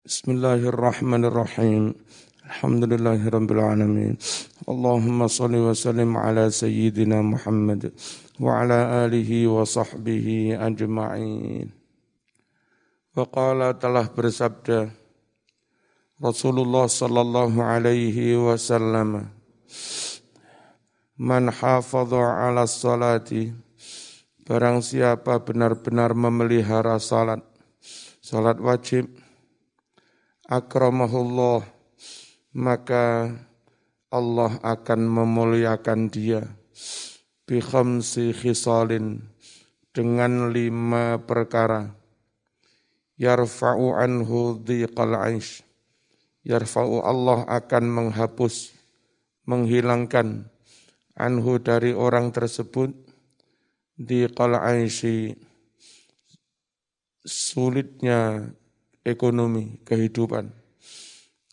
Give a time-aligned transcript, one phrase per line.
[0.00, 1.92] Bismillahirrahmanirrahim.
[2.48, 4.16] Alhamdulillahirrabbilalamin.
[4.64, 7.92] Allahumma salli wa sallim ala sayyidina Muhammad
[8.40, 11.68] wa ala alihi wa sahbihi ajma'in.
[13.12, 14.88] Wa qala telah bersabda
[16.16, 19.28] Rasulullah sallallahu alaihi wasallam
[21.20, 23.52] Man hafadha ala salati
[24.48, 27.44] Barang siapa benar-benar memelihara salat
[28.24, 29.19] Salat wajib
[30.50, 31.62] akramahullah
[32.58, 33.30] maka
[34.10, 36.42] Allah akan memuliakan dia.
[37.46, 39.22] Bi khamsi khisalin
[39.94, 41.94] dengan lima perkara.
[43.14, 45.62] Yarfa'u anhu dhiqal aish.
[46.42, 48.74] Yarfa'u Allah akan menghapus
[49.46, 50.50] menghilangkan
[51.14, 52.90] anhu dari orang tersebut.
[54.00, 55.36] Dhiqal aishi
[57.22, 58.50] sulitnya
[59.06, 60.52] ekonomi, kehidupan.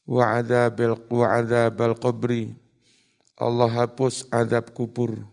[0.08, 2.56] Wa adzabil wa adzabal qabri.
[3.38, 5.28] Allah hapus adab kubur.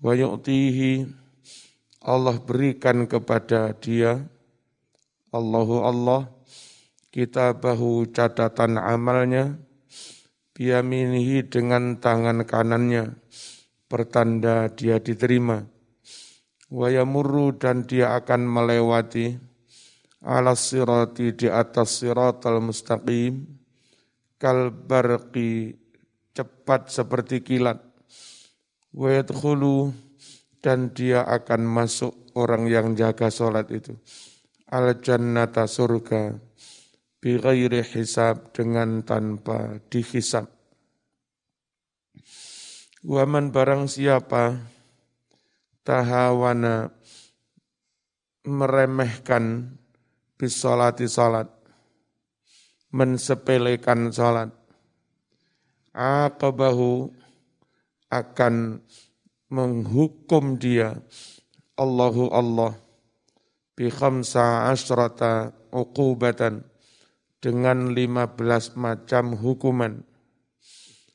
[0.00, 1.20] Wa yu'tihi
[2.00, 4.24] Allah berikan kepada dia
[5.28, 6.32] Allahu Allah
[7.12, 9.60] kitabahu catatan amalnya
[10.56, 13.20] biyaminihi dengan tangan kanannya
[13.84, 15.68] pertanda dia diterima
[16.72, 19.36] wa yamurru dan dia akan melewati
[20.20, 23.44] ala sirati di atas siratal mustaqim
[24.36, 25.76] kal barqi
[26.36, 27.80] cepat seperti kilat.
[28.92, 29.92] Wa yadkhulu
[30.60, 33.96] dan dia akan masuk orang yang jaga solat itu.
[34.70, 36.36] Al jannata surga
[37.20, 40.46] bi ghairi hisab dengan tanpa dihisab.
[43.00, 44.60] Waman barang siapa
[45.88, 46.92] tahawana
[48.44, 49.76] meremehkan
[50.40, 51.52] bisolati salat,
[52.88, 54.48] mensepelekan salat,
[55.92, 57.12] aqabahu
[58.08, 58.80] akan
[59.52, 60.96] menghukum dia?
[61.76, 62.72] Allahu Allah.
[63.76, 66.64] Bi khamsa asrata uqubatan.
[67.40, 70.04] Dengan lima belas macam hukuman.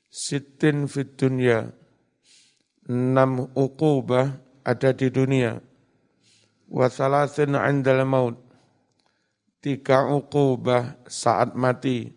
[0.09, 1.69] Sitin fit dunya.
[2.89, 4.33] Enam uqubah
[4.65, 5.61] ada di dunia.
[6.65, 8.44] Wa salasin 'indal maut
[9.65, 12.13] tiga uqubah saat mati.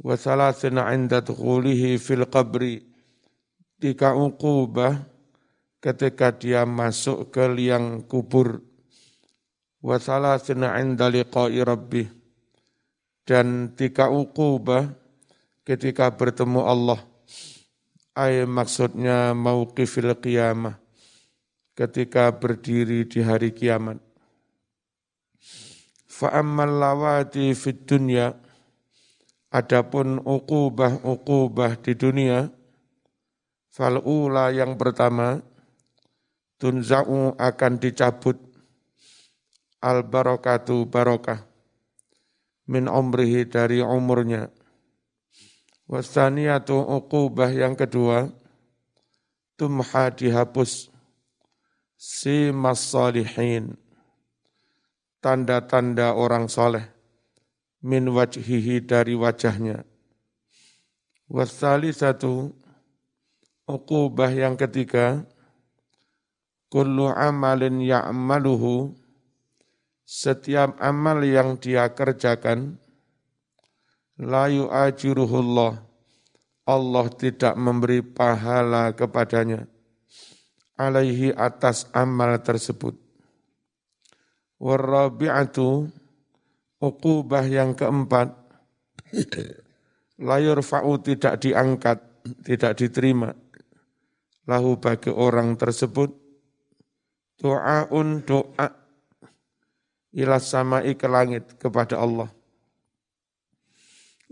[0.00, 2.80] Wa thalathina inda dukhulihi fil qabri.
[3.76, 5.04] Tiga uqubah
[5.84, 8.64] ketika dia masuk ke liang kubur.
[9.84, 12.08] Wa thalathina inda liqa'i rabbih
[13.28, 14.96] dan tiga uqubah
[15.60, 17.00] ketika bertemu Allah.
[18.16, 20.80] Ay maksudnya mauqifil qiyamah.
[21.76, 24.05] Ketika berdiri di hari kiamat
[26.16, 28.32] Fa'ammal lawati fid dunya
[29.52, 32.48] Adapun ukubah-ukubah di dunia
[33.68, 35.44] Fal'ula yang pertama
[36.56, 38.40] Tunza'u akan dicabut
[39.84, 41.44] Al-barakatu barokah
[42.64, 44.48] Min umrihi dari umurnya.
[45.84, 48.32] Wasaniyatu ukubah yang kedua
[49.60, 50.88] Tumha dihapus
[52.00, 53.76] Si salihin
[55.26, 56.86] tanda-tanda orang soleh
[57.82, 59.82] min wajhihi dari wajahnya.
[61.26, 62.54] Wasali satu
[63.66, 65.26] uqubah yang ketiga
[66.70, 68.94] kullu amalin ya'maluhu
[70.06, 72.78] setiap amal yang dia kerjakan
[74.22, 75.82] la yu'ajiruhullah
[76.70, 79.66] Allah tidak memberi pahala kepadanya
[80.78, 83.05] alaihi atas amal tersebut
[84.56, 85.84] Warabi'atu
[86.80, 88.32] uqubah yang keempat
[90.16, 91.98] layur fa'u tidak diangkat,
[92.44, 93.36] tidak diterima.
[94.46, 96.14] Lahu bagi orang tersebut
[97.36, 98.68] doaun doa
[100.16, 102.32] ila samai ke langit kepada Allah.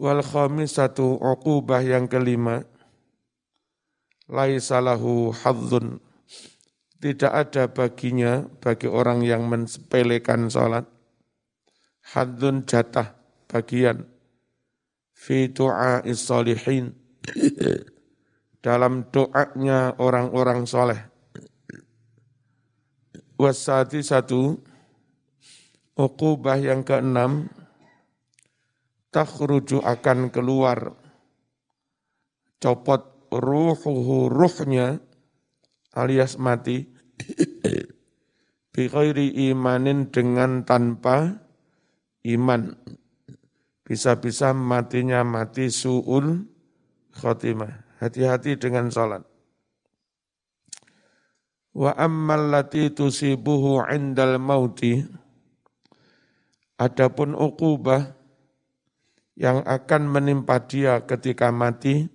[0.00, 2.65] Wal khamisatu uqubah yang kelima
[4.26, 6.00] laisalahu hadzun
[6.99, 10.87] tidak ada baginya bagi orang yang mensepelekan sholat.
[12.14, 13.17] Hadun jatah
[13.49, 14.08] bagian.
[15.14, 15.49] Fi
[16.12, 16.93] salihin
[18.64, 21.00] dalam doanya orang-orang soleh.
[23.37, 24.61] Wasati satu.
[25.94, 27.47] Ukubah yang keenam.
[29.14, 30.99] Takhruju akan keluar.
[32.58, 34.99] Copot ruhuhu ruhnya
[35.94, 36.91] alias mati
[38.75, 38.91] bi
[39.50, 41.38] imanin dengan tanpa
[42.26, 42.75] iman
[43.85, 46.49] Bisa-bisa matinya mati su'ul
[47.20, 48.00] khotimah.
[48.00, 49.20] Hati-hati dengan sholat.
[51.76, 55.05] Wa ammal lati tusibuhu indal mauti.
[56.81, 58.17] Adapun ukubah
[59.37, 62.08] yang akan menimpa dia ketika mati,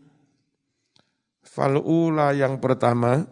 [1.46, 3.30] fal'ula yang pertama,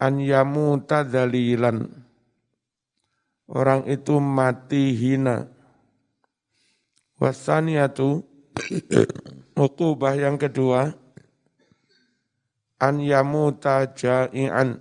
[0.00, 1.86] an yamuta dalilan.
[3.50, 5.46] Orang itu mati hina.
[7.20, 8.24] Wasaniatu,
[9.68, 10.96] ukubah yang kedua,
[12.80, 14.80] an yamuta ja'ian.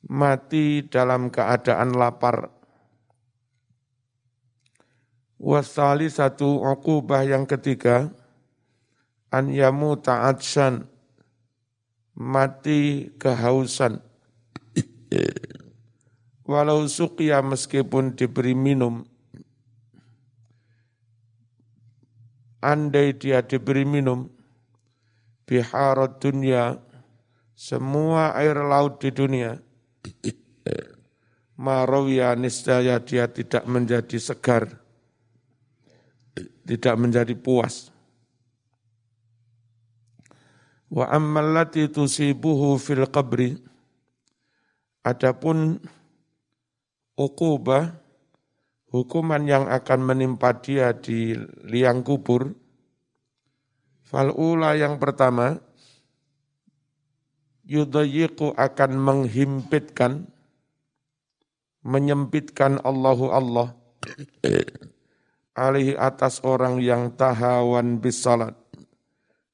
[0.00, 2.60] Mati dalam keadaan lapar
[5.40, 8.12] Wasali satu ukubah yang ketiga,
[9.32, 10.84] an yamu ta'adshan,
[12.20, 14.04] mati kehausan.
[16.44, 19.06] Walau suqya meskipun diberi minum,
[22.60, 24.28] andai dia diberi minum,
[25.48, 26.76] biharat dunia,
[27.56, 29.62] semua air laut di dunia,
[31.54, 34.80] marawiya niscaya dia tidak menjadi segar
[36.70, 37.90] tidak menjadi puas.
[40.90, 43.54] Wa ammallati tusibuhu fil qabri.
[45.06, 45.80] Adapun
[47.16, 47.94] ukubah,
[48.90, 51.32] hukuman yang akan menimpa dia di
[51.64, 52.52] liang kubur,
[54.04, 55.56] fal'ula yang pertama,
[57.64, 60.26] yudayiku akan menghimpitkan,
[61.86, 63.72] menyempitkan Allahu Allah
[65.54, 68.58] alaihi atas orang yang tahawan bis salat,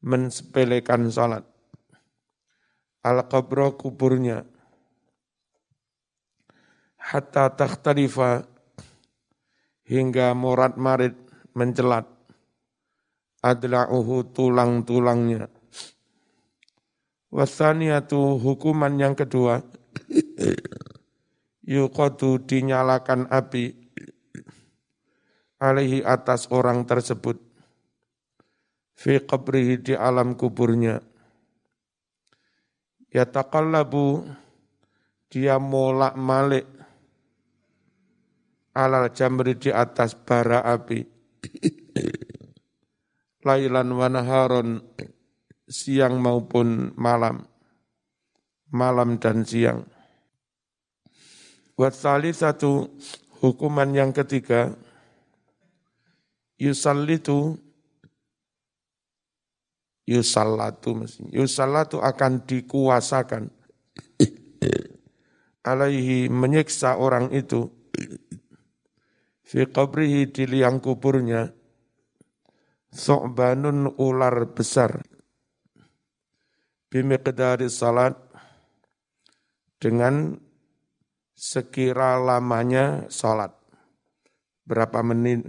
[0.05, 1.45] mensepelekan salat.
[3.07, 4.43] Al-qabra kuburnya,
[6.99, 8.43] hatta takhtarifa
[9.87, 11.15] hingga morat marit
[11.55, 12.11] mencelat.
[13.47, 15.47] Adla'uhu tulang-tulangnya.
[17.31, 19.63] Wasaniatu hukuman yang kedua,
[21.63, 23.87] yuqadu dinyalakan api.
[25.63, 27.46] Alaihi atas orang tersebut
[28.97, 31.05] fi qabrihi di alam kuburnya.
[33.13, 34.25] Yataqallabu
[35.29, 36.67] dia molak malik
[38.77, 41.05] alal jamri di atas bara api.
[43.47, 44.83] Lailan wa naharon
[45.69, 47.47] siang maupun malam.
[48.67, 49.87] Malam dan siang.
[51.79, 52.89] Wasali satu
[53.39, 54.75] hukuman yang ketiga
[56.57, 57.61] yusallitu
[60.07, 61.05] yusallatu
[61.35, 63.51] yusallatu akan dikuasakan.
[65.67, 67.67] Alaihi menyiksa orang itu.
[69.43, 71.51] Fi qabrihi di liang kuburnya.
[72.95, 75.03] So'banun ular besar.
[76.87, 78.15] Bimiqdari salat.
[79.83, 80.39] Dengan
[81.35, 83.53] sekira lamanya salat.
[84.67, 85.47] Berapa menit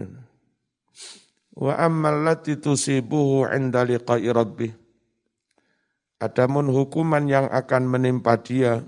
[1.58, 4.78] Wa ammal lati tusibuhu inda liqa'i rabbih.
[6.22, 8.86] Adamun hukuman yang akan menimpa dia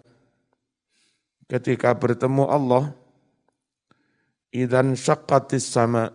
[1.49, 2.93] ketika bertemu Allah,
[4.53, 6.13] idan syakkatis sama,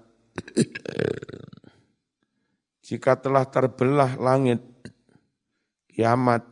[2.82, 4.62] jika telah terbelah langit,
[5.90, 6.42] kiamat,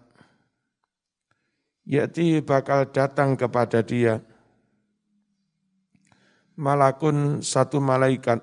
[1.86, 4.22] yaitu bakal datang kepada dia,
[6.54, 8.42] malakun satu malaikat,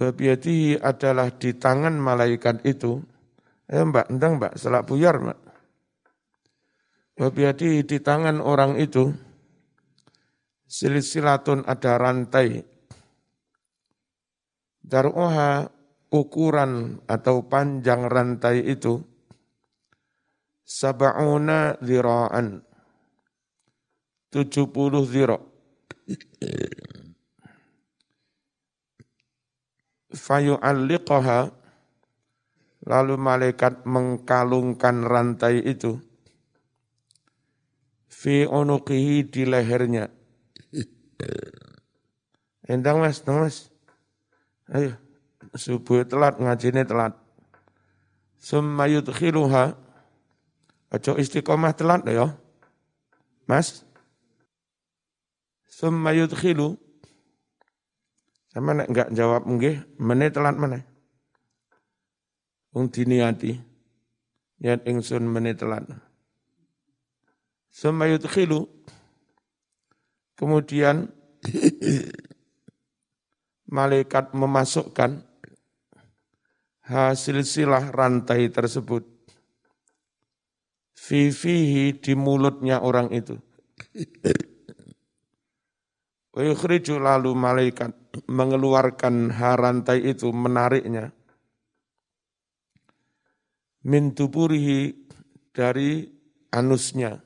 [0.00, 3.04] Wabiyati adalah di tangan malaikat itu.
[3.68, 5.36] Eh mbak, endang mbak, selak buyar mbak.
[7.20, 9.12] Wabiyati di tangan orang itu.
[10.64, 12.64] Silsilatun ada rantai.
[14.80, 15.68] Daruha
[16.08, 19.04] ukuran atau panjang rantai itu.
[20.64, 22.64] Sab'una zira'an.
[24.32, 25.42] 70 zira'
[30.14, 31.50] fayu'alliqaha
[32.86, 36.00] lalu malaikat mengkalungkan rantai itu
[38.08, 40.12] fi unuqihi di lehernya.
[42.68, 43.72] Endang mas endang mas.
[44.70, 44.94] Ayo
[45.56, 47.16] subuh telat ngajine telat.
[48.40, 49.76] Summa yudkhiluha
[50.90, 52.36] aja istiqomah telat ya
[53.48, 53.84] mas.
[55.68, 56.76] Summa yudkhilu
[58.50, 60.82] sama nek enggak jawab nggih, menit telat mana?
[62.74, 63.54] Wong diniati.
[64.58, 65.86] Niat ingsun menit telat.
[67.70, 68.66] Summa yudkhilu.
[70.34, 71.14] Kemudian
[73.76, 75.22] malaikat memasukkan
[76.90, 79.06] hasil silah rantai tersebut
[80.98, 83.38] fifihi di mulutnya orang itu.
[86.30, 87.90] Wa lalu malaikat
[88.30, 91.10] mengeluarkan rantai itu menariknya
[93.84, 94.92] min tuburihi
[95.52, 96.04] dari
[96.52, 97.20] anusnya.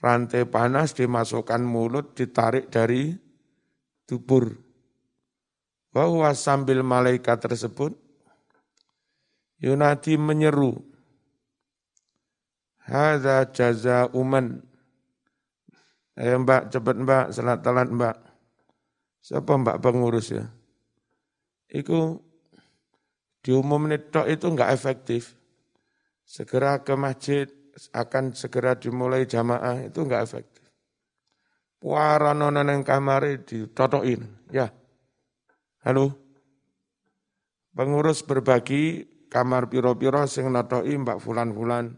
[0.00, 3.12] Rantai panas dimasukkan mulut, ditarik dari
[4.08, 4.56] tubur.
[5.92, 7.92] Bahwa sambil malaikat tersebut,
[9.60, 10.80] Yunadi menyeru,
[12.80, 14.69] Hada jaza uman.
[16.20, 18.12] Ayo mbak, cepat mbak, salat talat mbak.
[19.24, 20.52] Siapa mbak pengurus ya?
[21.72, 22.20] Iku
[23.40, 25.32] diumum netok itu enggak efektif.
[26.28, 27.48] Segera ke masjid,
[27.96, 30.68] akan segera dimulai jamaah, itu enggak efektif.
[31.80, 34.68] Para nona yang kamar ditotokin, ya.
[35.80, 36.12] Halo,
[37.72, 41.96] pengurus berbagi kamar piro-piro sing notoi mbak fulan-fulan.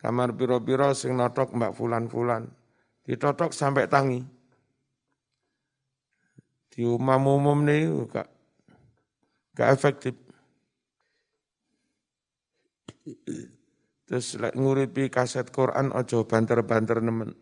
[0.00, 2.61] Kamar piro-piro sing notok mbak fulan-fulan.
[3.02, 4.22] Ditotok sampai tangi.
[6.72, 8.28] Di umum-umum nih gak,
[9.52, 10.14] gak efektif.
[14.06, 17.34] Terus lek nguripi kaset Quran ojo banter-banter nemen.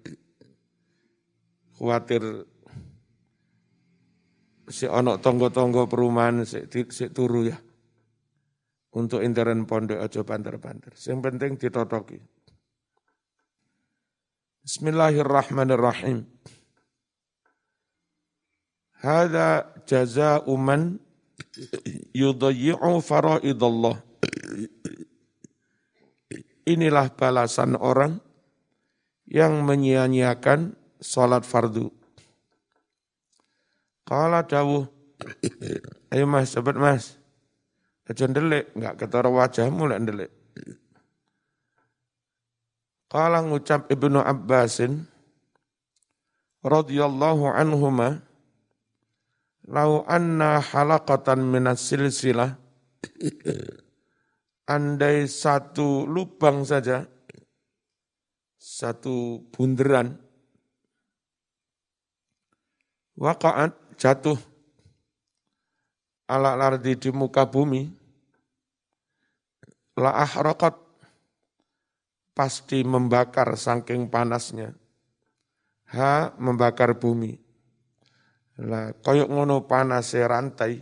[1.76, 2.22] Khawatir
[4.70, 7.58] si onok tonggo-tonggo perumahan si, si turu ya.
[8.90, 10.96] Untuk intern pondok ojo banter-banter.
[10.98, 12.18] Yang penting ditotoki.
[14.60, 16.28] Bismillahirrahmanirrahim.
[19.00, 21.00] Hada jaza'u man
[22.12, 23.96] yudayyi'u faraidallah
[26.68, 28.20] inilah balasan orang
[29.24, 31.88] yang menyia-nyiakan sholat fardu.
[34.04, 34.84] Kala dawuh,
[36.12, 37.16] ayo mas, cepet mas.
[38.04, 40.30] Aja ndelik, enggak ketara wajahmu lek ndelik.
[43.10, 45.02] Kala ngucap Ibnu Abbasin
[46.62, 48.22] radhiyallahu anhuma
[49.66, 52.54] lau anna halaqatan minas silsilah
[54.70, 57.02] andai satu lubang saja,
[58.54, 60.14] satu bunderan,
[63.18, 64.38] wakaat jatuh
[66.30, 67.90] ala lardi di muka bumi,
[69.98, 70.89] la ahrokat
[72.40, 74.72] pasti membakar saking panasnya.
[75.92, 77.36] Ha membakar bumi.
[78.64, 80.80] Lah koyok ngono panas rantai,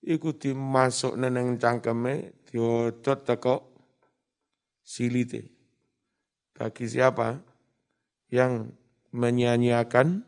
[0.00, 3.76] ikuti masuk neneng cangkeme diodot teko
[4.80, 5.52] silite.
[6.56, 7.36] Bagi siapa
[8.32, 8.72] yang
[9.12, 10.24] menyanyiakan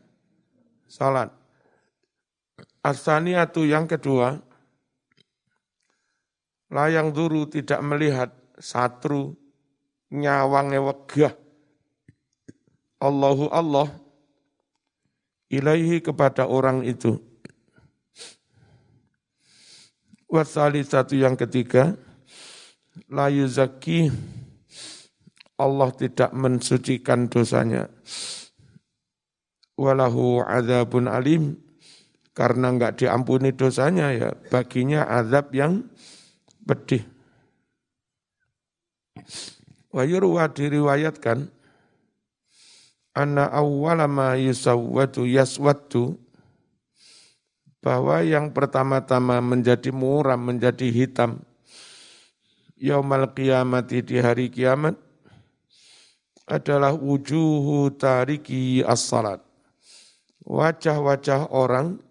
[0.85, 1.33] salat.
[2.85, 4.37] Asaniatu yang kedua,
[6.69, 8.29] layang duru tidak melihat
[8.61, 9.40] satru
[10.11, 11.33] nyawange wegah
[13.01, 13.89] Allahu Allah
[15.49, 17.17] ilaihi kepada orang itu.
[20.31, 21.97] Wasali satu yang ketiga,
[23.11, 24.07] la yuzaki
[25.59, 27.91] Allah tidak mensucikan dosanya.
[29.75, 31.59] Walahu azabun alim
[32.31, 35.83] karena enggak diampuni dosanya ya baginya azab yang
[36.63, 37.10] pedih.
[39.91, 41.51] Wa yurwa diriwayatkan
[43.11, 46.15] anna awwala ma yusawwatu yaswatu
[47.83, 51.43] bahwa yang pertama-tama menjadi muram, menjadi hitam
[52.79, 54.95] yaumal qiyamati di hari kiamat
[56.47, 59.43] adalah wujuhu tariki as-salat.
[60.41, 62.01] Wajah-wajah orang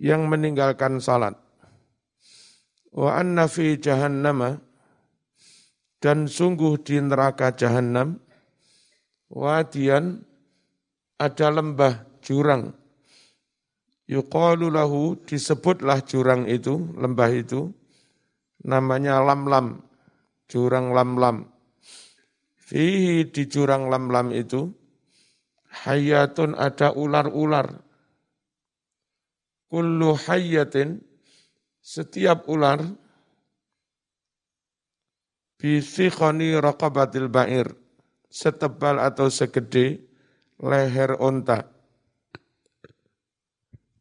[0.00, 1.36] yang meninggalkan salat.
[2.90, 4.56] Wa anna fi jahannama
[6.00, 8.20] dan sungguh di neraka jahannam
[9.32, 10.22] wadian
[11.16, 12.76] ada lembah jurang.
[14.06, 17.74] Yuqalu lahu disebutlah jurang itu, lembah itu,
[18.62, 19.82] namanya lam-lam,
[20.46, 21.50] jurang lam-lam.
[22.54, 24.70] Fihi di jurang lam-lam itu,
[25.82, 27.82] hayatun ada ular-ular.
[29.66, 31.02] Kullu hayatin,
[31.82, 32.86] setiap ular,
[35.56, 37.72] bisikhoni raqabatil ba'ir,
[38.28, 40.04] setebal atau segede
[40.60, 41.68] leher onta.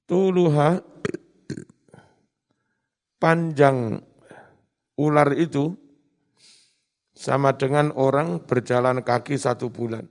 [0.06, 0.86] Tuluha
[3.18, 3.98] panjang
[5.02, 5.74] ular itu
[7.16, 10.06] sama dengan orang berjalan kaki satu bulan.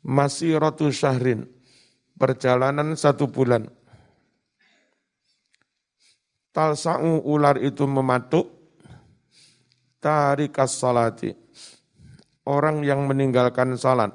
[0.00, 1.44] Masih rotu syahrin,
[2.16, 3.68] perjalanan satu bulan.
[6.50, 8.59] talsa'u ular itu mematuk
[10.00, 11.30] tarikas salati
[12.50, 14.10] orang yang meninggalkan salat.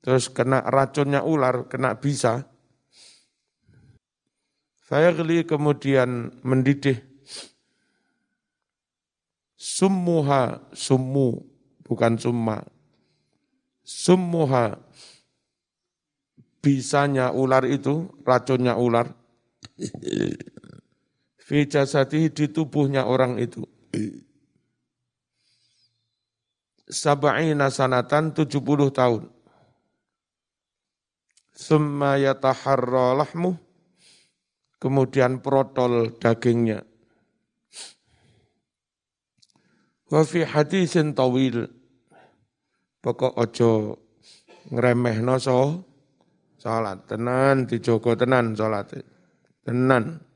[0.00, 2.48] Terus kena racunnya ular kena bisa.
[4.84, 6.98] Saya geli kemudian mendidih.
[9.60, 11.44] Summuha summu
[11.84, 12.64] bukan summa.
[13.84, 14.80] Summuha
[16.64, 19.12] bisanya ular itu racunnya ular
[21.50, 23.66] fi jasadihi di tubuhnya orang itu.
[26.86, 28.54] Sab'ina sanatan 70
[28.94, 29.26] tahun.
[31.50, 33.58] Summa yataharra lahmu,
[34.78, 36.86] kemudian protol dagingnya.
[40.06, 41.66] Wa fi hadisin tawil,
[43.02, 43.98] pokok ojo
[44.70, 45.82] ngremeh so
[46.60, 48.92] salat tenan dijogo tenan salat
[49.66, 50.29] tenan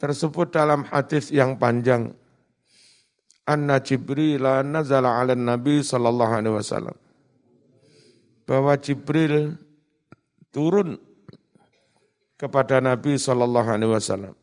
[0.00, 2.16] tersebut dalam hadis yang panjang.
[3.44, 6.96] Anna Jibril nazala ala Nabi sallallahu alaihi wasallam.
[8.48, 9.60] Bahwa Jibril
[10.48, 10.96] turun
[12.40, 14.34] kepada Nabi sallallahu alaihi wasallam.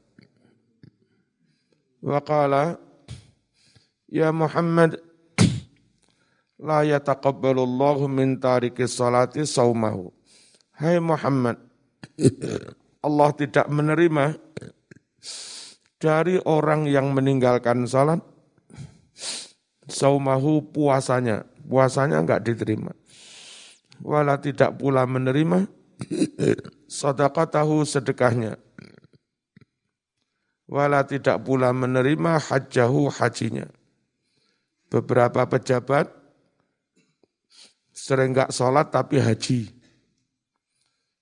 [2.05, 2.77] Wa qala
[4.05, 5.01] ya Muhammad
[6.61, 10.13] la yataqabbalu Allah min tariki salati saumahu.
[10.77, 11.57] Hai Muhammad
[13.01, 14.37] Allah tidak menerima
[15.97, 18.21] dari orang yang meninggalkan salat
[19.89, 21.47] saumahu puasanya.
[21.67, 22.95] Puasanya enggak diterima.
[23.99, 25.67] Wala tidak pula menerima
[27.51, 28.55] tahu sedekahnya.
[30.67, 33.67] Wala tidak pula menerima hajahu hajinya.
[34.87, 36.07] Beberapa pejabat
[37.91, 39.75] sering enggak sholat tapi haji.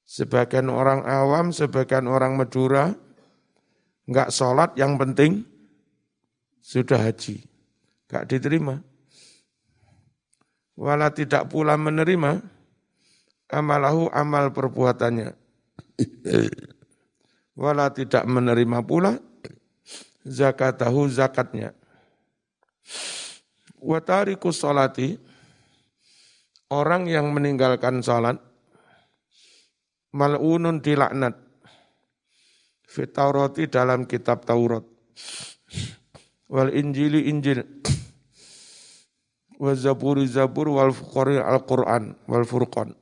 [0.06, 2.94] Sebagian orang awam sebagian orang Madura
[4.06, 5.46] Enggak sholat yang penting
[6.62, 7.42] sudah haji.
[8.06, 8.76] Enggak diterima.
[10.76, 12.44] Wala tidak pula menerima
[13.50, 15.34] amalahu amal perbuatannya.
[17.56, 19.16] Wala tidak menerima pula
[20.26, 21.72] zakatahu zakatnya.
[23.86, 25.14] Watariku sholati,
[26.74, 28.42] orang yang meninggalkan sholat,
[30.10, 31.38] mal'unun dilaknat,
[32.96, 34.88] fit Taurati dalam kitab Taurat.
[36.48, 37.60] Wal Injili Injil.
[39.60, 42.96] Wa Zaburi Zabur wal Fuqari Al-Quran wal Furqan.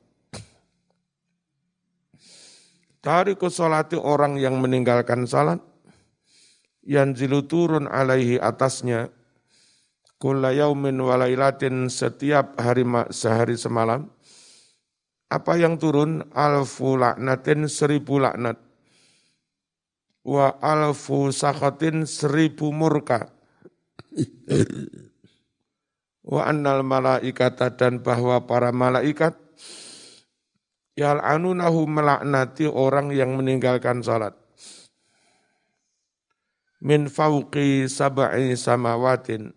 [2.98, 5.62] Tariku salati orang yang meninggalkan salat
[6.82, 9.12] yang zilu turun alaihi atasnya
[10.16, 14.08] kulla yaumin walailatin setiap hari sehari semalam
[15.28, 16.22] apa yang turun?
[16.32, 18.56] Alfu laknatin seribu laknat
[20.24, 23.28] wa alfu sakhatin seribu murka
[26.24, 29.36] wa annal malaikata dan bahwa para malaikat
[30.96, 34.32] yal'anunahu melaknati orang yang meninggalkan salat
[36.84, 39.52] min fauqi sab'i samawatin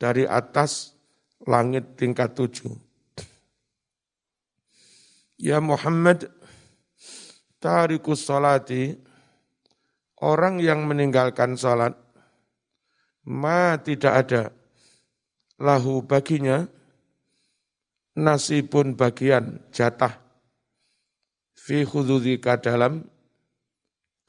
[0.00, 0.96] dari atas
[1.44, 2.72] langit tingkat tujuh.
[5.38, 6.26] Ya Muhammad,
[7.62, 8.98] tarikus salati,
[10.22, 11.94] orang yang meninggalkan sholat,
[13.26, 14.42] ma tidak ada.
[15.58, 16.70] Lahu baginya
[18.14, 20.22] nasibun bagian jatah.
[21.58, 23.02] Fi khududika dalam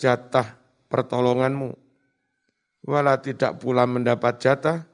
[0.02, 0.58] jatah
[0.90, 1.70] pertolonganmu.
[2.90, 4.90] Wala tidak pula mendapat jatah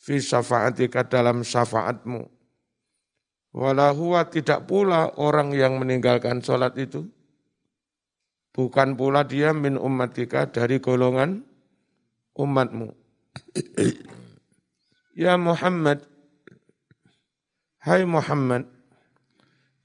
[0.00, 2.24] fi syafaatika dalam syafaatmu.
[3.52, 7.04] Wala huwa tidak pula orang yang meninggalkan sholat itu
[8.58, 11.46] Bukan pula dia min ummatika dari golongan
[12.34, 12.90] umatmu.
[15.22, 16.02] ya Muhammad,
[17.86, 18.66] hai Muhammad,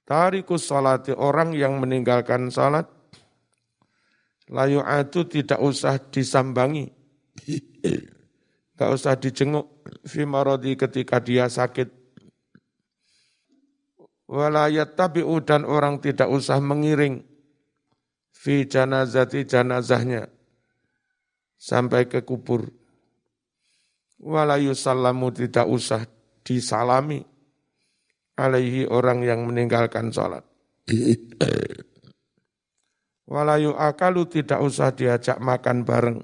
[0.10, 2.90] tarikus salati orang yang meninggalkan salat,
[4.50, 6.90] layu atu tidak usah disambangi,
[7.46, 11.94] tidak usah dijenguk, fi marodi ketika dia sakit,
[14.26, 17.33] walayat tabi'u dan orang tidak usah mengiring,
[18.34, 20.28] fi janazati janazahnya
[21.56, 22.68] sampai ke kubur.
[24.20, 26.04] Walayu salamu tidak usah
[26.44, 27.22] disalami
[28.36, 30.44] alaihi orang yang meninggalkan sholat.
[33.24, 36.20] Walayu akalu tidak usah diajak makan bareng.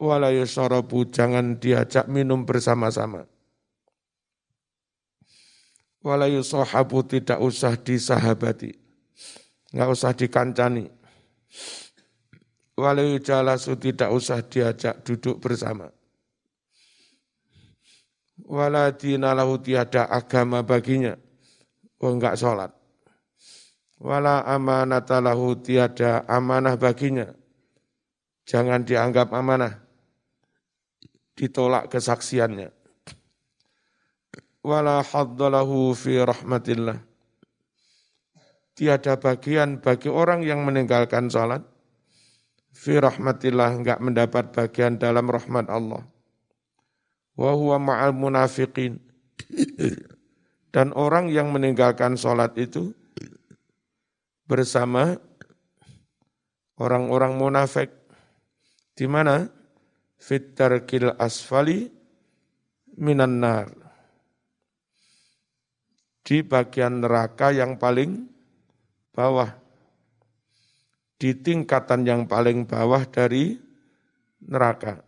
[0.00, 3.28] Walayu sorobu jangan diajak minum bersama-sama.
[6.00, 8.89] Walayu sohabu tidak usah disahabati
[9.74, 10.86] nggak usah dikancani.
[12.78, 15.92] Walau jalasu tidak usah diajak duduk bersama.
[18.48, 21.14] Wala dinalahu tiada agama baginya.
[22.00, 22.72] Oh enggak sholat.
[24.00, 27.28] Wala amanatalahu tiada amanah baginya.
[28.48, 29.76] Jangan dianggap amanah.
[31.36, 32.80] Ditolak kesaksiannya
[34.60, 37.09] wala haddalahu fi rahmatillah.
[38.78, 41.66] Tiada bagian bagi orang yang meninggalkan salat
[42.70, 46.06] fi rahmatillah enggak mendapat bagian dalam rahmat Allah.
[47.34, 49.02] Wa huwa ma'al munafiqin.
[50.70, 52.94] Dan orang yang meninggalkan salat itu
[54.46, 55.18] bersama
[56.78, 57.90] orang-orang munafik
[58.94, 59.50] di mana
[60.18, 61.90] fitarkil asfali
[62.94, 63.68] minan nar
[66.22, 68.29] di bagian neraka yang paling
[69.14, 69.50] bawah.
[71.20, 73.60] Di tingkatan yang paling bawah dari
[74.40, 75.04] neraka.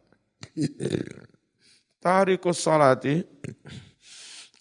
[2.03, 3.23] Tarikus salati,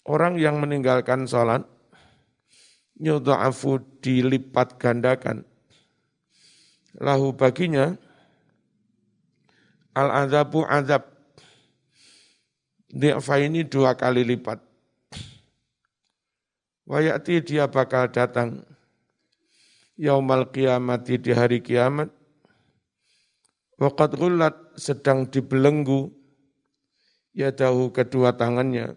[0.06, 1.66] orang yang meninggalkan salat,
[2.96, 5.44] nyudha'afu dilipat gandakan.
[6.96, 7.98] Lahu baginya,
[9.92, 11.10] al-azabu azab.
[12.92, 14.60] Di'fa ini dua kali lipat
[16.82, 18.68] Wayati dia bakal datang
[19.96, 22.10] yaumal kiamati di hari kiamat.
[23.80, 26.12] Waqad gullat sedang dibelenggu
[27.34, 28.94] yadahu kedua tangannya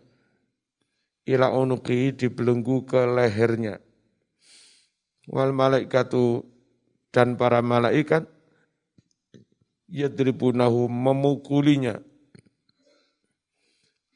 [1.26, 3.82] ila unuki dibelenggu ke lehernya.
[5.26, 6.46] Wal malaikatu
[7.10, 8.30] dan para malaikat
[9.90, 11.98] yadribunahu memukulinya.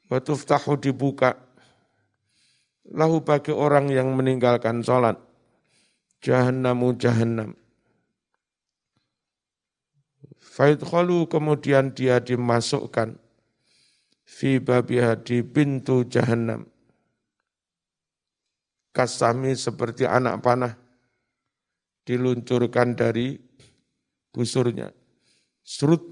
[0.09, 1.37] Watuftahu dibuka
[2.89, 5.17] lahu bagi orang yang meninggalkan sholat.
[6.19, 7.55] Jahannamu jahannam.
[10.39, 13.15] Faidkhalu kemudian dia dimasukkan
[14.27, 16.67] fi babiha di pintu jahannam.
[18.91, 20.75] Kasami seperti anak panah
[22.03, 23.39] diluncurkan dari
[24.33, 24.91] busurnya.
[25.63, 26.03] Surut.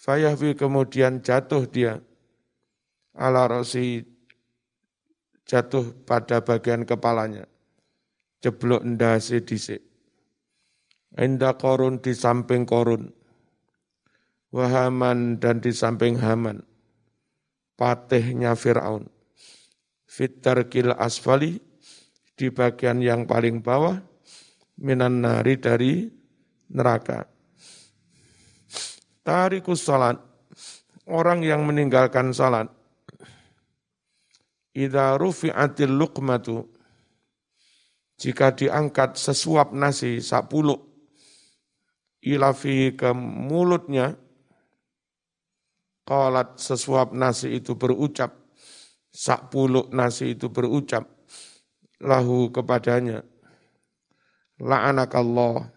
[0.00, 2.00] Fayahwi kemudian jatuh dia
[3.12, 4.00] ala rosi
[5.44, 7.49] jatuh pada bagian kepalanya.
[8.40, 9.84] Jeblok ndase dhisik.
[11.16, 13.12] Inda korun di samping korun.
[14.50, 16.64] Wahaman dan di samping Haman.
[17.76, 19.06] Patihnya Fir'aun.
[20.10, 21.60] Fitarkil asfali
[22.34, 24.00] di bagian yang paling bawah
[24.80, 26.08] minan nari dari
[26.72, 27.28] neraka.
[29.20, 30.16] Tarikus salat,
[31.04, 32.72] orang yang meninggalkan salat,
[34.70, 36.79] Idza rufi'atil luqmatu
[38.20, 40.84] jika diangkat sesuap nasi sapuluk
[42.20, 44.20] ilafi ke mulutnya
[46.04, 48.36] qalat sesuap nasi itu berucap
[49.08, 51.08] sapuluk nasi itu berucap
[51.96, 53.24] lahu kepadanya
[54.60, 55.72] la'anakallah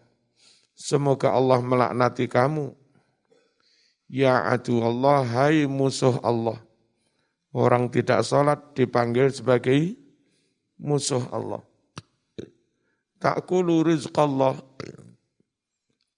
[0.75, 2.75] semoga Allah melaknati kamu
[4.11, 6.59] ya adu Allah hai musuh Allah
[7.53, 9.93] Orang tidak sholat dipanggil sebagai
[10.81, 11.61] musuh Allah.
[13.23, 14.59] Ta'kulu rizqallah.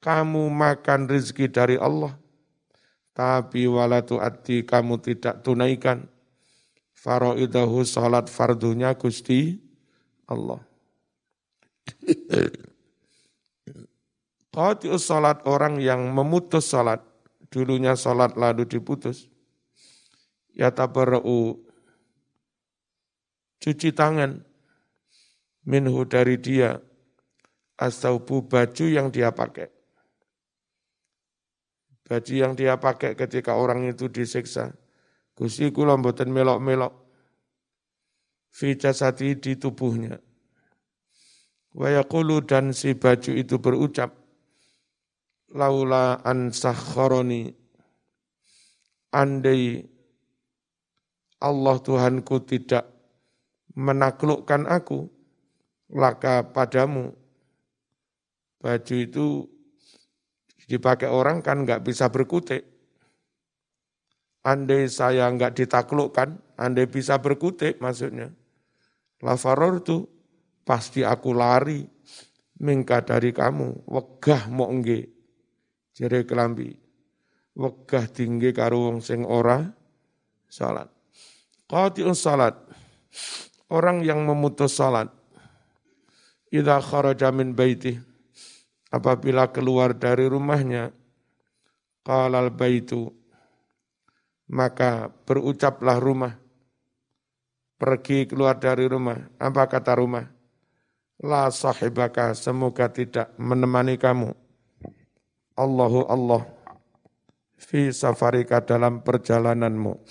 [0.01, 2.17] Kamu makan rizki dari Allah.
[3.13, 6.09] Tapi walatu ati kamu tidak tunaikan.
[6.97, 9.61] Faro'idahu sholat fardunya Gusti
[10.25, 10.57] Allah.
[14.49, 17.05] Qati'us sholat orang yang memutus sholat.
[17.53, 19.29] Dulunya sholat lalu diputus
[20.55, 21.59] yatabarra'u
[23.59, 24.39] cuci tangan
[25.67, 26.79] minhu dari dia
[27.79, 29.71] astaubu baju yang dia pakai.
[32.05, 34.75] Baju yang dia pakai ketika orang itu disiksa.
[35.35, 36.93] Gusti kula mboten melok-melok.
[38.55, 40.15] Fi jasati di tubuhnya.
[41.75, 44.15] Wa yaqulu dan si baju itu berucap
[45.51, 47.51] laula an sakharoni
[49.11, 49.83] andai
[51.43, 52.87] Allah Tuhanku tidak
[53.75, 55.11] menaklukkan aku,
[55.91, 57.11] laka padamu.
[58.65, 59.45] Baju itu
[60.65, 62.65] dipakai orang kan nggak bisa berkutik.
[64.41, 68.33] Andai saya nggak ditaklukkan, andai bisa berkutik maksudnya.
[69.21, 70.09] Lafaror itu
[70.65, 71.85] pasti aku lari
[72.57, 75.13] mingka dari kamu, wegah mau engge.
[75.93, 76.73] Jere kelambi.
[77.53, 79.61] Wegah tinggi karo wong sing ora
[80.49, 80.89] salat.
[81.69, 82.57] Qati'un salat.
[83.69, 85.13] Orang yang memutus salat.
[86.49, 88.14] Idza kharaja min baiti.
[88.95, 90.95] Apabila keluar dari rumahnya,
[92.07, 93.11] qalal baitu,
[94.47, 96.39] maka berucaplah rumah,
[97.75, 100.31] pergi keluar dari rumah, apa kata rumah?
[101.19, 104.31] La sahibaka, semoga tidak menemani kamu.
[105.55, 106.43] Allahu Allah,
[107.59, 110.03] fi safarika dalam perjalananmu.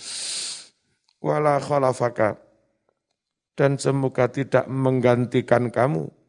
[1.25, 2.37] Wala khalafaka,
[3.57, 6.24] dan semoga tidak menggantikan kamu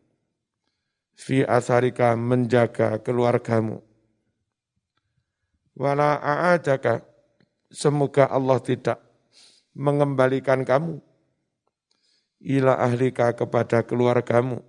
[1.16, 3.80] fi asarika menjaga keluargamu.
[5.76, 7.04] Wala a'adaka,
[7.68, 9.00] semoga Allah tidak
[9.76, 11.04] mengembalikan kamu
[12.46, 14.64] ila ahlika kepada keluargamu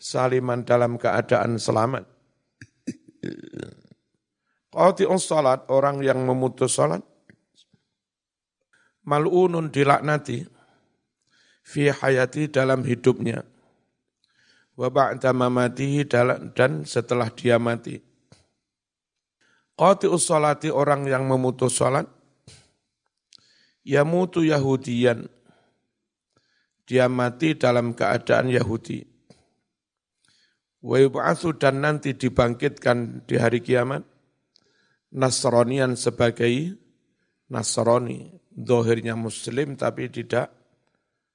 [0.00, 2.04] saliman dalam keadaan selamat.
[4.70, 7.04] Qati'us salat, orang yang memutus salat,
[9.04, 10.46] mal'unun dilaknati,
[11.60, 13.44] fi hayati dalam hidupnya,
[14.80, 16.08] wa ba'da mamatihi
[16.56, 18.00] dan setelah dia mati.
[19.76, 22.08] Qati'us salati orang yang memutus salat,
[23.84, 25.28] yamutu Yahudiyan,
[26.88, 29.04] dia mati dalam keadaan Yahudi.
[30.80, 30.96] Wa
[31.60, 34.00] dan nanti dibangkitkan di hari kiamat
[35.12, 36.72] Nasranian sebagai
[37.52, 40.48] Nasrani, dohirnya Muslim tapi tidak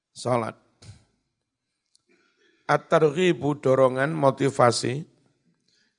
[0.10, 0.65] salat.
[2.66, 5.06] At-targhibu dorongan motivasi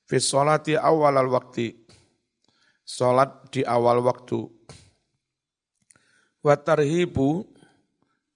[0.03, 1.71] fi sholati awal al waktu.
[2.87, 4.47] Salat di awal waktu.
[6.39, 7.43] Wa tarhibu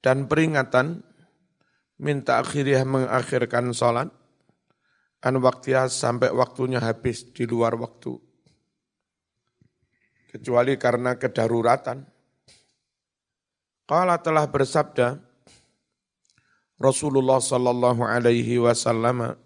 [0.04, 1.00] dan peringatan
[2.04, 4.12] minta akhirnya mengakhirkan salat
[5.24, 8.18] an waktiha sampai waktunya habis di luar waktu.
[10.36, 12.04] Kecuali karena kedaruratan.
[13.88, 15.20] Qala telah bersabda,
[16.82, 19.38] Rasulullah sallallahu alaihi wasallam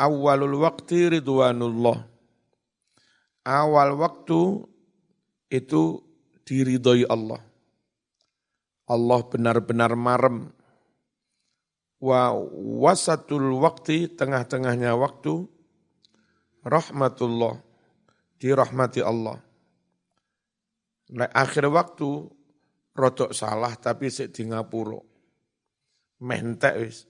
[0.00, 2.08] awalul waktu ridwanullah.
[3.44, 4.64] Awal waktu
[5.52, 6.00] itu
[6.48, 7.44] diridhoi Allah.
[8.88, 10.48] Allah benar-benar marem.
[12.00, 12.32] Wa
[12.80, 15.44] wasatul waktu, tengah-tengahnya waktu,
[16.64, 17.60] rahmatullah,
[18.40, 19.40] dirahmati Allah.
[21.36, 22.28] Akhir waktu,
[22.96, 24.48] rodok salah tapi sik di
[26.24, 27.04] mentek wis.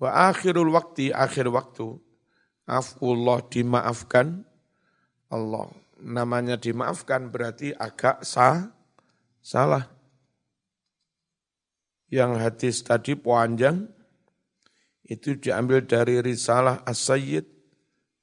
[0.00, 2.00] Wa akhirul waktu, akhir waktu,
[2.64, 4.48] afullah dimaafkan
[5.28, 5.68] Allah.
[6.02, 8.72] Namanya dimaafkan berarti agak sah,
[9.38, 9.86] salah.
[12.10, 13.86] Yang hadis tadi panjang,
[15.06, 17.46] itu diambil dari risalah As-Sayyid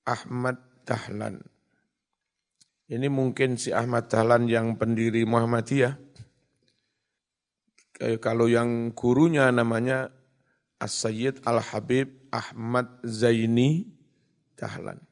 [0.04, 1.40] Ahmad Dahlan.
[2.90, 6.09] Ini mungkin si Ahmad Dahlan yang pendiri Muhammadiyah,
[8.00, 10.10] eh, kalau yang gurunya namanya
[10.80, 13.84] As-Sayyid Al-Habib Ahmad Zaini
[14.56, 15.04] Dahlan.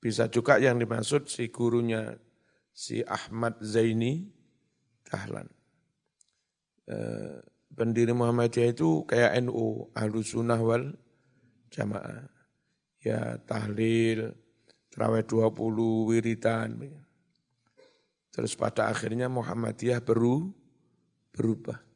[0.00, 2.16] Bisa juga yang dimaksud si gurunya
[2.72, 4.24] si Ahmad Zaini
[5.04, 5.48] Dahlan.
[6.88, 7.36] Eh,
[7.76, 10.96] pendiri Muhammadiyah itu kayak NU, Ahlu Sunnah wal
[11.68, 12.24] Jamaah.
[13.04, 14.32] Ya tahlil,
[14.88, 16.80] terawih 20, wiritan.
[18.32, 20.50] Terus pada akhirnya Muhammadiyah beru,
[21.30, 21.87] berubah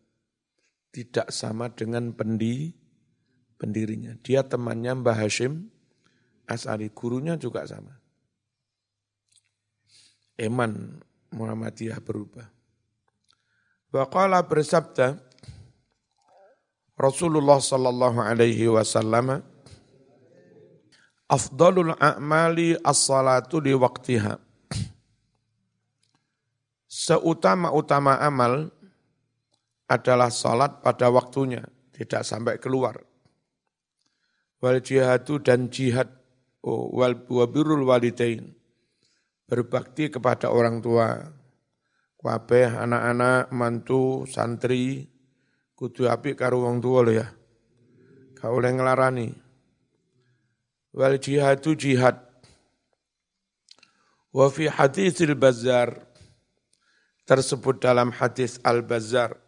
[0.93, 2.77] tidak sama dengan pendi,
[3.57, 4.13] pendirinya.
[4.21, 5.73] Dia temannya Mbah Hashim
[6.45, 7.97] As'ari, gurunya juga sama.
[10.37, 11.01] Eman
[11.33, 12.45] Muhammadiyah berubah.
[13.93, 15.17] Waqala bersabda
[16.97, 19.41] Rasulullah sallallahu alaihi wasallam
[21.33, 24.37] Afdalul a'mali as-salatu di waktiha.
[26.85, 28.69] Seutama-utama amal
[29.93, 31.61] adalah salat pada waktunya,
[31.93, 32.97] tidak sampai keluar.
[34.65, 36.09] Wal jihadu dan jihad,
[36.65, 38.57] oh, wal wabirul walidain,
[39.45, 41.21] berbakti kepada orang tua,
[42.23, 45.11] kabeh anak-anak, mantu, santri,
[45.75, 47.27] kudu api karo wong tua lo ya.
[48.39, 49.29] Kau oleh ngelarani.
[50.95, 52.23] Wal jihadu jihad.
[54.31, 56.07] Wa fi haditsil bazar
[57.27, 59.42] tersebut dalam hadis al-bazar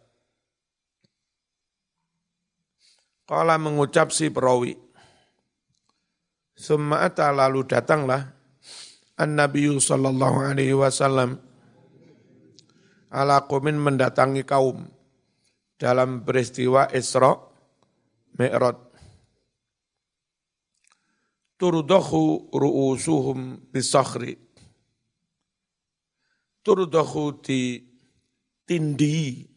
[3.25, 4.77] Kala mengucap si perawi.
[6.53, 8.21] Summa lalu datanglah
[9.17, 11.41] An-Nabi sallallahu alaihi wasallam
[13.09, 14.85] ala kumin mendatangi kaum
[15.81, 17.33] dalam peristiwa Isra
[18.37, 18.77] Mi'raj.
[21.57, 24.37] Turdahu ru'usuhum bisakhri.
[26.61, 27.81] Turdahu di
[28.67, 29.47] tindi,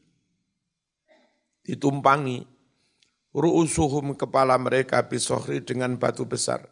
[1.67, 2.58] ditumpangi
[3.33, 6.65] ru'usuhum kepala mereka bisohri dengan batu besar.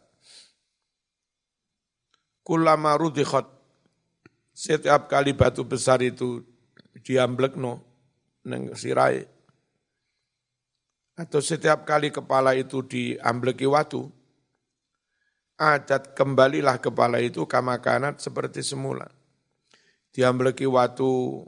[2.41, 3.45] Kulama rudikhat,
[4.55, 6.41] setiap kali batu besar itu
[7.03, 7.83] diamblekno
[8.47, 9.27] neng sirai,
[11.17, 14.07] atau setiap kali kepala itu diambleki watu,
[15.59, 19.11] adat kembalilah kepala itu kamakanat seperti semula.
[20.15, 21.43] Diambleki watu,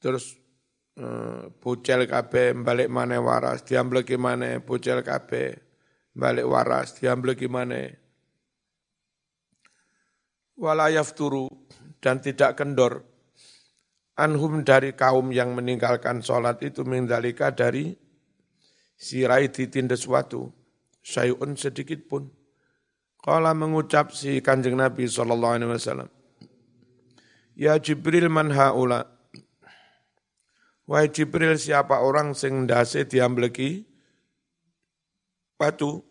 [0.00, 0.38] terus
[1.58, 5.58] bocel kabe balik mana waras, diambleki mana bocel kabe
[6.14, 7.90] balik waras, diambleki mana
[10.54, 11.50] walayaf turu
[11.98, 13.02] dan tidak kendor.
[14.14, 17.98] Anhum dari kaum yang meninggalkan sholat itu mendalika dari
[18.94, 20.54] sirai ditindas suatu
[21.02, 22.30] syai'un sedikit pun.
[23.18, 26.12] Kala mengucap si kanjeng Nabi Wasallam,
[27.56, 29.13] Ya Jibril man haula,
[30.84, 33.88] Wahai Jibril siapa orang sing ndase diambleki
[35.56, 36.04] batu?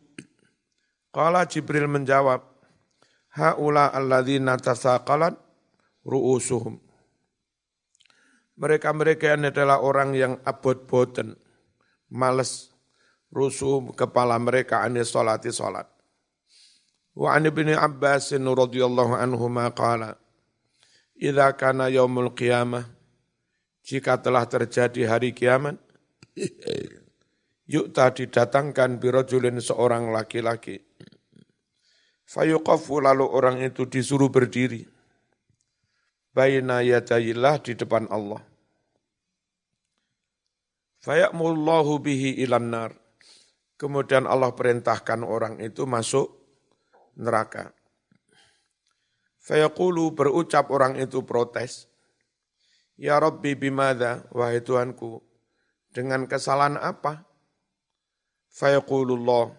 [1.14, 2.42] Kala Jibril menjawab,
[3.38, 5.38] haula alladzina tasaqalat
[6.02, 6.82] ru'usuhum.
[8.58, 11.38] Mereka-mereka ini adalah orang yang abot-boten,
[12.10, 12.74] males,
[13.30, 15.86] rusuh kepala mereka ani salati salat.
[17.14, 20.18] Wa an ibni Abbas radhiyallahu anhu ma qala
[21.14, 22.90] Idza kana yaumul qiyamah
[23.84, 25.78] jika telah terjadi hari kiamat
[27.70, 30.82] yuk tadi didatangkan birojulin seorang laki-laki
[32.34, 34.90] Fayuqafu lalu orang itu disuruh berdiri.
[36.34, 38.42] Baina yadayillah di depan Allah.
[41.06, 42.92] Fayamullahu bihi ilan nar.
[43.78, 46.34] Kemudian Allah perintahkan orang itu masuk
[47.22, 47.70] neraka.
[49.46, 51.86] Fayaqulu berucap orang itu protes.
[53.04, 55.20] Ya Rabbi bimada, wahai Tuhanku,
[55.92, 57.28] dengan kesalahan apa?
[58.48, 59.52] Fayaqulullah,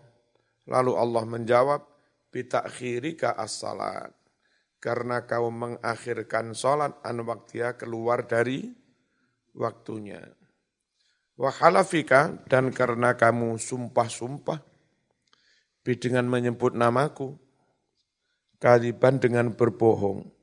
[0.65, 1.85] lalu Allah menjawab,
[2.33, 4.17] bitakhirika as-salat.
[4.81, 8.73] Karena kau mengakhirkan salat an waktia keluar dari
[9.53, 10.25] waktunya.
[11.37, 14.61] Wahalafika dan karena kamu sumpah-sumpah
[15.85, 17.37] dengan menyebut namaku,
[18.57, 20.34] kaliban dengan berbohong.